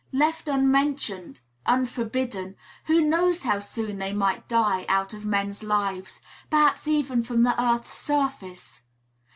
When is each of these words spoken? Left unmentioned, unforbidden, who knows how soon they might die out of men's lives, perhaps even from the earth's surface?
Left 0.11 0.47
unmentioned, 0.47 1.41
unforbidden, 1.67 2.55
who 2.85 3.01
knows 3.01 3.43
how 3.43 3.59
soon 3.59 3.99
they 3.99 4.13
might 4.13 4.47
die 4.47 4.83
out 4.89 5.13
of 5.13 5.27
men's 5.27 5.61
lives, 5.61 6.23
perhaps 6.49 6.87
even 6.87 7.21
from 7.21 7.43
the 7.43 7.53
earth's 7.61 7.93
surface? 7.93 8.81